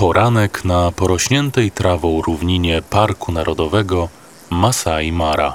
Poranek 0.00 0.64
na 0.64 0.92
porośniętej 0.92 1.70
trawą 1.70 2.22
równinie 2.22 2.82
Parku 2.82 3.32
Narodowego 3.32 4.08
Masai 4.50 5.12
Mara. 5.12 5.54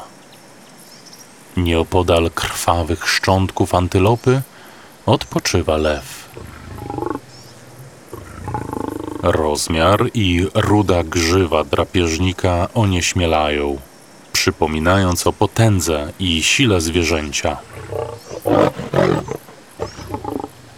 Nieopodal 1.58 2.32
krwawych 2.32 3.10
szczątków 3.10 3.76
antylopy 3.76 4.42
odpoczywa 5.06 5.78
lew. 5.78 6.30
Rozmiar 9.24 10.10
i 10.14 10.48
ruda 10.54 11.04
grzywa 11.04 11.64
drapieżnika 11.64 12.68
onieśmielają, 12.74 13.78
przypominając 14.34 15.28
o 15.28 15.34
potędze 15.34 16.12
i 16.20 16.44
sile 16.44 16.82
zwierzęcia. 16.82 17.58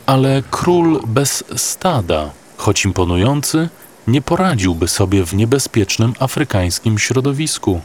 Ale 0.05 0.43
król 0.52 0.99
bez 1.05 1.43
stada, 1.55 2.29
choć 2.58 2.86
imponujący, 2.86 3.70
nie 4.08 4.22
poradziłby 4.22 4.88
sobie 4.88 5.26
w 5.26 5.34
niebezpiecznym 5.34 6.13
afrykańskim 6.20 7.00
środowisku, 7.00 7.81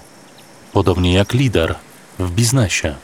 podobnie 0.72 1.14
jak 1.14 1.32
lider 1.32 1.74
w 2.18 2.30
biznesie. 2.30 2.94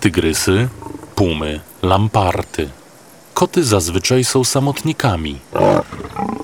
Tygrysy, 0.00 0.68
pumy, 1.14 1.60
lamparty. 1.82 2.68
Koty 3.34 3.64
zazwyczaj 3.64 4.24
są 4.24 4.44
samotnikami. 4.44 5.38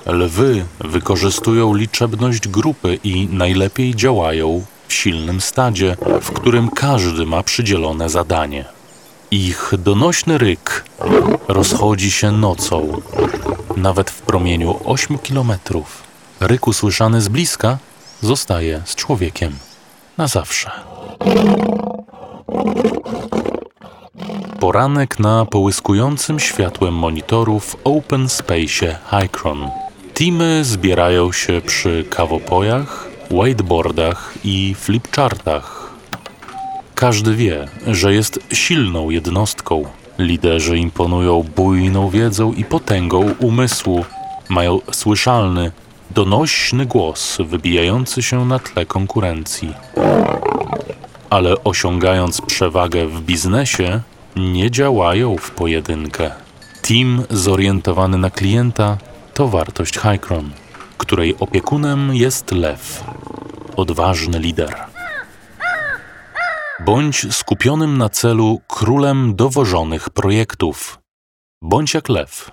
Lwy 0.05 0.65
wykorzystują 0.79 1.73
liczebność 1.73 2.47
grupy 2.47 2.99
i 3.03 3.27
najlepiej 3.31 3.95
działają 3.95 4.65
w 4.87 4.93
silnym 4.93 5.41
stadzie, 5.41 5.97
w 6.21 6.31
którym 6.31 6.69
każdy 6.69 7.25
ma 7.25 7.43
przydzielone 7.43 8.09
zadanie. 8.09 8.76
Ich 9.31 9.73
donośny 9.77 10.37
ryk 10.37 10.85
rozchodzi 11.47 12.11
się 12.11 12.31
nocą, 12.31 13.01
nawet 13.77 14.09
w 14.09 14.21
promieniu 14.21 14.79
8 14.85 15.19
kilometrów. 15.19 16.03
Ryk 16.39 16.67
usłyszany 16.67 17.21
z 17.21 17.27
bliska 17.27 17.77
zostaje 18.21 18.81
z 18.85 18.95
człowiekiem 18.95 19.55
na 20.17 20.27
zawsze. 20.27 20.71
Poranek 24.59 25.19
na 25.19 25.45
połyskującym 25.45 26.39
światłem 26.39 26.93
monitorów 26.93 27.75
Open 27.83 28.29
Space 28.29 28.99
Hycron. 29.09 29.69
Teamy 30.13 30.65
zbierają 30.65 31.31
się 31.31 31.61
przy 31.65 32.05
kawopojach, 32.09 33.07
whiteboardach 33.31 34.33
i 34.43 34.75
flipchartach. 34.75 35.76
Każdy 36.97 37.35
wie, 37.35 37.67
że 37.87 38.13
jest 38.13 38.39
silną 38.53 39.09
jednostką. 39.09 39.85
Liderzy 40.19 40.77
imponują 40.77 41.43
bujną 41.55 42.09
wiedzą 42.09 42.53
i 42.53 42.65
potęgą 42.65 43.33
umysłu. 43.39 44.05
Mają 44.49 44.79
słyszalny, 44.91 45.71
donośny 46.11 46.85
głos 46.85 47.37
wybijający 47.39 48.23
się 48.23 48.45
na 48.45 48.59
tle 48.59 48.85
konkurencji. 48.85 49.73
Ale 51.29 51.63
osiągając 51.63 52.41
przewagę 52.41 53.07
w 53.07 53.21
biznesie, 53.21 54.01
nie 54.35 54.71
działają 54.71 55.37
w 55.37 55.51
pojedynkę. 55.51 56.31
Team 56.81 57.23
zorientowany 57.29 58.17
na 58.17 58.29
klienta 58.29 58.97
to 59.33 59.47
wartość 59.47 59.97
Hycron, 59.97 60.51
której 60.97 61.35
opiekunem 61.39 62.15
jest 62.15 62.51
lew, 62.51 63.03
odważny 63.75 64.39
lider. 64.39 64.96
Bądź 66.85 67.35
skupionym 67.35 67.97
na 67.97 68.09
celu 68.09 68.61
królem 68.67 69.35
dowożonych 69.35 70.09
projektów. 70.09 70.99
Bądź 71.61 71.93
jak 71.93 72.09
lew. 72.09 72.51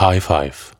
High 0.00 0.24
five. 0.24 0.77